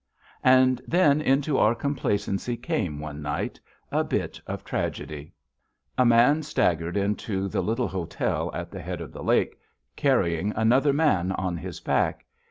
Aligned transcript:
And 0.43 0.81
then 0.87 1.21
into 1.21 1.59
our 1.59 1.75
complacency 1.75 2.57
came, 2.57 2.97
one 2.99 3.21
night, 3.21 3.59
a 3.91 4.03
bit 4.03 4.41
of 4.47 4.63
tragedy. 4.65 5.31
A 5.95 6.07
man 6.07 6.41
staggered 6.41 6.97
into 6.97 7.47
the 7.47 7.61
little 7.61 7.87
hotel 7.87 8.49
at 8.51 8.71
the 8.71 8.81
head 8.81 8.99
of 8.99 9.11
the 9.13 9.21
lake, 9.23 9.59
carrying 9.95 10.53
another 10.55 10.91
man 10.91 11.31
on 11.33 11.55
his 11.55 11.79
back. 11.81 12.25